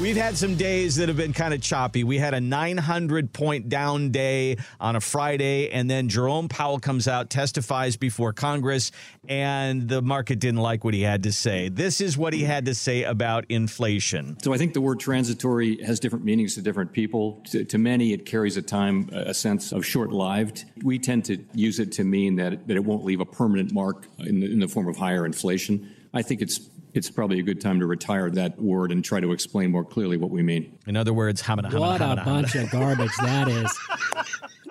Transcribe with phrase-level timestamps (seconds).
[0.00, 2.02] We've had some days that have been kind of choppy.
[2.02, 7.06] We had a 900 point down day on a Friday, and then Jerome Powell comes
[7.06, 8.90] out, testifies before Congress,
[9.28, 11.68] and the market didn't like what he had to say.
[11.68, 14.36] This is what he had to say about inflation.
[14.42, 17.40] So I think the word transitory has different meanings to different people.
[17.52, 20.64] To, to many, it carries a time, a sense of short lived.
[20.82, 24.08] We tend to use it to mean that, that it won't leave a permanent mark
[24.18, 25.94] in the, in the form of higher inflation.
[26.12, 26.58] I think it's
[26.94, 30.16] it's probably a good time to retire that word and try to explain more clearly
[30.16, 30.78] what we mean.
[30.86, 33.78] In other words, hamana, hamana, what hamana, a bunch of garbage that is.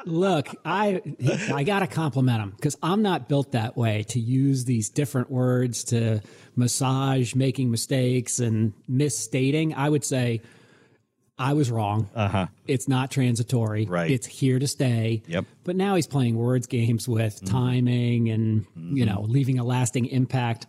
[0.06, 1.02] Look, I
[1.54, 5.32] I got to compliment him because I'm not built that way to use these different
[5.32, 6.22] words to
[6.58, 9.74] massage making mistakes and misstating.
[9.74, 10.42] I would say
[11.40, 12.10] I was wrong.
[12.14, 12.48] Uh-huh.
[12.68, 13.86] It's not transitory.
[13.86, 14.12] Right.
[14.12, 15.24] It's here to stay.
[15.28, 15.46] Yep.
[15.64, 17.46] But now he's playing words games with Mm-hmm.
[17.58, 20.68] timing and you know leaving a lasting impact.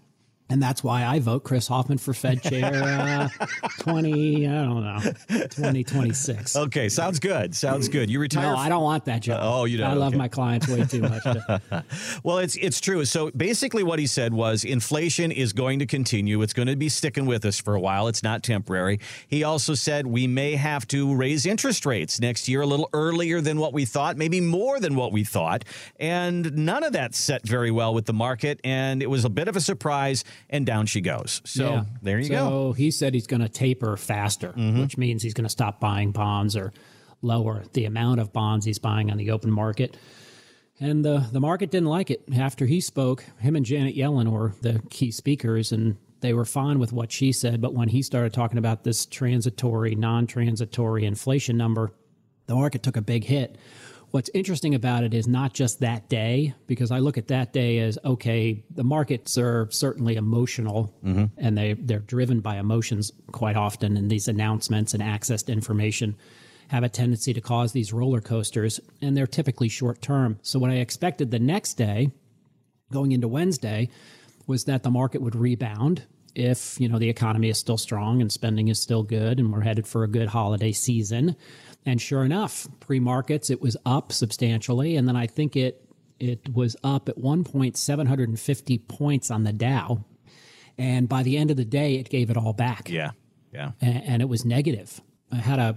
[0.55, 3.29] And that's why I vote Chris Hoffman for Fed chair uh,
[3.81, 6.55] 20, I don't know, 2026.
[6.55, 7.57] Okay, sounds good.
[7.57, 8.09] Sounds good.
[8.09, 8.53] You retire.
[8.53, 9.41] No, I don't want that job.
[9.43, 9.91] Oh, you don't?
[9.91, 10.19] I love Okay.
[10.19, 11.25] my clients way too much.
[12.23, 13.05] Well, it's it's true.
[13.05, 16.41] So basically, what he said was inflation is going to continue.
[16.43, 18.07] It's going to be sticking with us for a while.
[18.07, 19.01] It's not temporary.
[19.27, 23.41] He also said we may have to raise interest rates next year a little earlier
[23.41, 25.65] than what we thought, maybe more than what we thought,
[25.99, 28.61] and none of that set very well with the market.
[28.63, 31.41] And it was a bit of a surprise, and down she goes.
[31.45, 31.85] So Yeah.
[32.03, 32.51] there you so go.
[32.71, 32.77] Mm-hmm.
[32.83, 36.57] he said he's going to taper faster, which means he's going to stop buying bonds
[36.57, 36.73] or
[37.23, 39.97] lower the amount of bonds he's buying on the open market.
[40.81, 43.25] And the the market didn't like it after he spoke.
[43.39, 47.31] Him and Janet Yellen were the key speakers, and they were fine with what she
[47.33, 47.61] said.
[47.61, 51.93] But when he started talking about this transitory, non-transitory inflation number,
[52.47, 53.57] the market took a big hit.
[54.15, 57.81] What's interesting about it is not just that day, because I look at that day
[57.81, 61.25] as okay, the markets are certainly emotional mm-hmm.
[61.37, 66.15] and they, they're driven by emotions quite often, and these announcements and access to information
[66.69, 70.39] have a tendency to cause these roller coasters, and they're typically short term.
[70.43, 72.13] So, what I expected the next day,
[72.93, 73.89] going into Wednesday,
[74.47, 78.31] was that the market would rebound if you know the economy is still strong and
[78.31, 81.37] spending is still good and we're headed for a good holiday season.
[81.87, 84.97] And sure enough pre-markets it was up substantially.
[84.97, 85.81] And then i think it
[86.19, 90.05] it was up at one point 750 points on the dow.
[90.79, 92.89] And by the end of the day it gave it all back.
[92.89, 93.13] Yeah,
[93.53, 93.73] yeah.
[93.81, 95.01] and, and it was negative.
[95.31, 95.77] I had a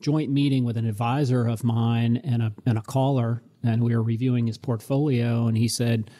[0.00, 4.02] joint meeting with an advisor of mine and a and a caller, and we were
[4.02, 6.10] reviewing his portfolio, and he said,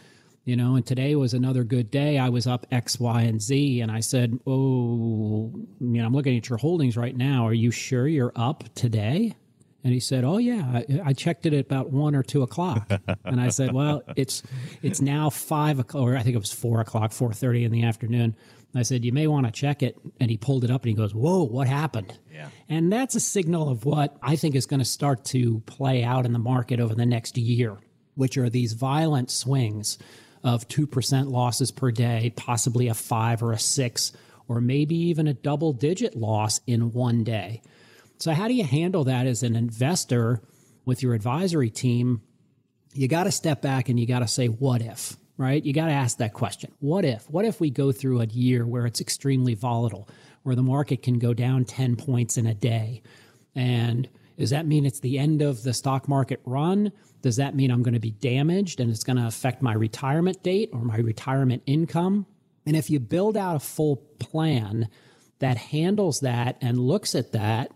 [0.44, 2.19] you know, and today was another good day.
[2.19, 6.36] I was up X, Y, and Z, and I said, oh, you know, I'm looking
[6.36, 7.47] at your holdings right now.
[7.47, 9.36] Are you sure you're up today?
[9.84, 12.88] And he said, "Oh yeah, I, I checked it at about one or two o'clock."
[13.25, 14.42] and I said, "Well, it's
[14.80, 17.82] it's now five o'clock, or I think it was four o'clock, four thirty in the
[17.82, 18.36] afternoon."
[18.72, 20.91] And I said, "You may want to check it." And he pulled it up and
[20.91, 22.48] he goes, "Whoa, what happened?" Yeah.
[22.69, 26.26] And that's a signal of what I think is going to start to play out
[26.26, 27.76] in the market over the next year,
[28.14, 29.98] which are these violent swings
[30.44, 34.12] of two percent losses per day, possibly a five or a six,
[34.48, 37.62] or maybe even a double digit loss in one day.
[38.19, 40.41] So, how do you handle that as an investor
[40.84, 42.22] with your advisory team?
[42.94, 45.64] You got to step back and you got to say, what if, right?
[45.64, 46.72] You got to ask that question.
[46.78, 47.28] What if?
[47.30, 50.09] What if we go through a year where it's extremely volatile,
[50.42, 53.03] where the market can go down 10 points in a day?
[53.54, 56.93] And does that mean it's the end of the stock market run?
[57.22, 60.43] Does that mean I'm going to be damaged and it's going to affect my retirement
[60.43, 62.26] date or my retirement income?
[62.66, 64.88] And if you build out a full plan
[65.38, 67.72] that handles that and looks at that,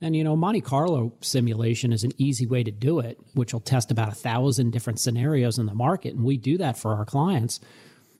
[0.00, 3.60] and you know, Monte Carlo simulation is an easy way to do it, which will
[3.60, 6.14] test about a thousand different scenarios in the market.
[6.14, 7.60] And we do that for our clients.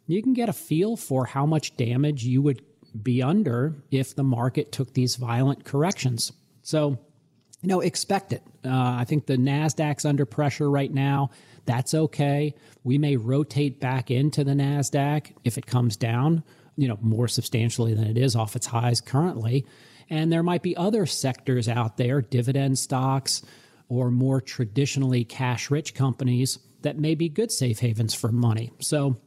[0.06, 2.62] You can get a feel for how much damage you would
[3.00, 6.32] be under if the market took these violent corrections.
[6.62, 6.98] So,
[7.62, 8.42] you know, expect it.
[8.64, 11.30] Uh, I think the NASDAQ's under pressure right now.
[11.66, 12.54] That's okay.
[12.84, 16.42] We may rotate back into the NASDAQ if it comes down,
[16.76, 19.66] you know, more substantially than it is off its highs currently.
[20.08, 23.42] And there might be other sectors out there, dividend stocks
[23.88, 28.72] or more traditionally cash rich companies that may be good safe havens for money.
[28.80, 29.20] So,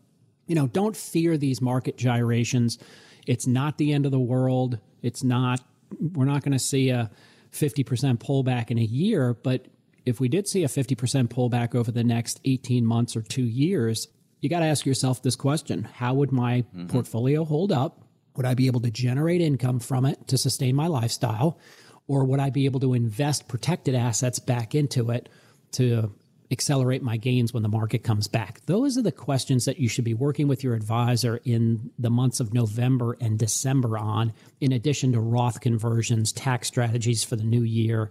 [0.48, 2.80] you know, don't fear these market gyrations.
[3.28, 4.80] It's not the end of the world.
[5.02, 5.62] It's not,
[6.00, 7.12] we're not going to see a
[7.54, 9.68] 50% pullback in a year, but
[10.06, 14.08] if we did see a 50% pullback over the next 18 months or two years,
[14.42, 16.88] you got to ask yourself this question How would my mm-hmm.
[16.88, 18.02] portfolio hold up?
[18.36, 21.60] Would I be able to generate income from it to sustain my lifestyle?
[22.08, 25.30] Or would I be able to invest protected assets back into it
[25.74, 26.14] to
[26.54, 28.62] accelerate my gains when the market comes back?
[28.66, 32.40] Those are the questions that you should be working with your advisor in the months
[32.40, 37.64] of November and December on, in addition to Roth conversions, tax strategies for the new
[37.64, 38.10] year,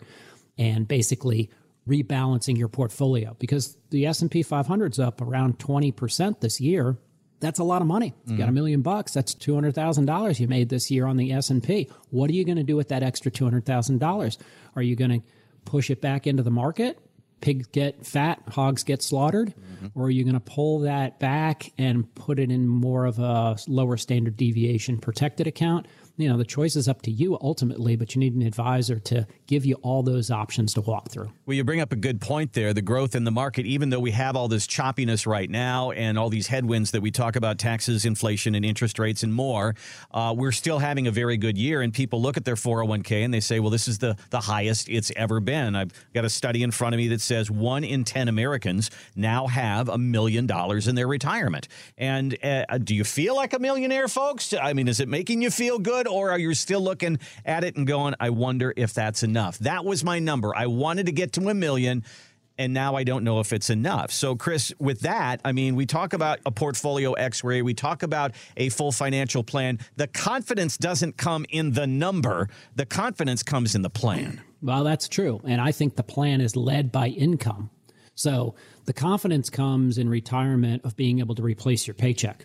[0.58, 1.48] and basically
[1.88, 6.98] rebalancing your portfolio because the S&P 500 is up around 20% this year
[7.42, 8.14] that's a lot of money.
[8.24, 8.54] You got a mm-hmm.
[8.54, 9.12] million bucks.
[9.12, 11.90] That's two hundred thousand dollars you made this year on the S and P.
[12.10, 14.38] What are you going to do with that extra two hundred thousand dollars?
[14.76, 15.26] Are you going to
[15.64, 16.98] push it back into the market?
[17.42, 19.88] Pigs get fat, hogs get slaughtered, mm-hmm.
[19.94, 23.58] or are you going to pull that back and put it in more of a
[23.68, 25.86] lower standard deviation protected account?
[26.22, 29.26] You know the choice is up to you ultimately but you need an advisor to
[29.46, 31.30] give you all those options to walk through.
[31.46, 33.98] Well you bring up a good point there the growth in the market even though
[33.98, 37.58] we have all this choppiness right now and all these headwinds that we talk about
[37.58, 39.74] taxes inflation and interest rates and more
[40.12, 43.34] uh, we're still having a very good year and people look at their 401k and
[43.34, 45.74] they say well this is the, the highest it's ever been.
[45.74, 49.48] I've got a study in front of me that says one in 10 americans now
[49.48, 51.68] have a million dollars in their retirement.
[51.98, 54.54] And uh, do you feel like a millionaire folks?
[54.54, 57.76] I mean is it making you feel good or are you still looking at it
[57.76, 59.58] and going, I wonder if that's enough?
[59.60, 60.54] That was my number.
[60.54, 62.04] I wanted to get to a million
[62.58, 64.10] and now I don't know if it's enough.
[64.10, 68.02] So, Chris, with that, I mean, we talk about a portfolio X ray, we talk
[68.02, 69.78] about a full financial plan.
[69.96, 74.40] The confidence doesn't come in the number, the confidence comes in the plan.
[74.60, 75.40] Well, that's true.
[75.44, 77.70] And I think the plan is led by income.
[78.14, 78.54] So,
[78.84, 82.44] the confidence comes in retirement of being able to replace your paycheck.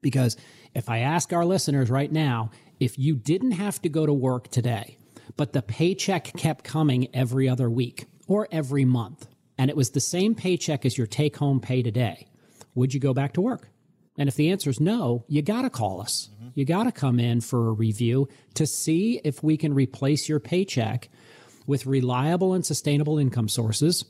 [0.00, 0.36] Because
[0.74, 4.48] if I ask our listeners right now, if you didn't have to go to work
[4.48, 4.98] today,
[5.36, 9.26] but the paycheck kept coming every other week or every month,
[9.58, 12.26] and it was the same paycheck as your take home pay today,
[12.74, 13.68] would you go back to work?
[14.16, 16.30] And if the answer is no, you got to call us.
[16.34, 16.48] Mm-hmm.
[16.54, 20.40] You got to come in for a review to see if we can replace your
[20.40, 21.08] paycheck
[21.66, 24.04] with reliable and sustainable income sources.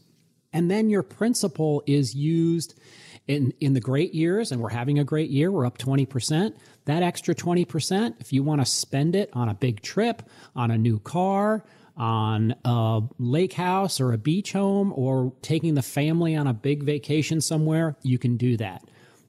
[0.53, 2.79] And then your principal is used
[3.27, 6.55] in, in the great years, and we're having a great year, we're up 20%.
[6.85, 10.23] That extra 20%, if you want to spend it on a big trip,
[10.55, 11.65] on a new car,
[11.97, 16.83] on a lake house or a beach home, or taking the family on a big
[16.83, 18.83] vacation somewhere, you can do that.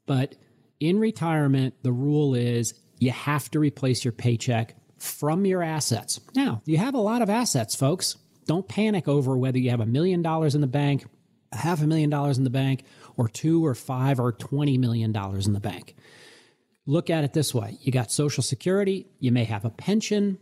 [0.05, 0.35] But
[0.79, 6.19] in retirement, the rule is you have to replace your paycheck from your assets.
[6.35, 8.17] Now, you have a lot of assets, folks.
[8.45, 11.05] Don't panic over whether you have a million dollars in the bank,
[11.51, 12.83] half a million dollars in the bank,
[13.17, 15.95] or two or five or $20 million in the bank.
[16.85, 20.37] Look at it this way you got Social Security, you may have a pension,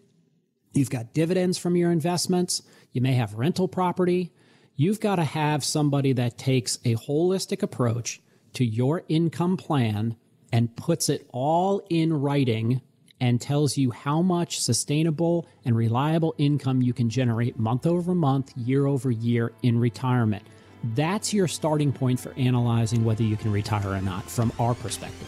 [0.73, 2.61] you've got dividends from your investments,
[2.91, 4.31] you may have rental property.
[4.75, 8.19] You've got to have somebody that takes a holistic approach
[8.53, 10.15] to your income plan
[10.51, 12.81] and puts it all in writing
[13.19, 18.51] and tells you how much sustainable and reliable income you can generate month over month,
[18.57, 20.43] year over year in retirement.
[20.83, 25.27] That's your starting point for analyzing whether you can retire or not from our perspective.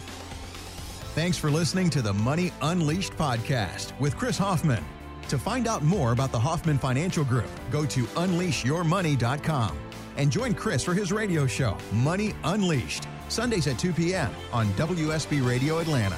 [1.16, 4.84] Thanks for listening to the Money Unleashed podcast with Chris Hoffman.
[5.30, 9.78] To find out more about the Hoffman Financial Group, go to unleashyourmoney.com
[10.18, 14.32] and join Chris for his radio show, Money Unleashed, Sundays at 2 p.m.
[14.52, 16.18] on WSB Radio Atlanta.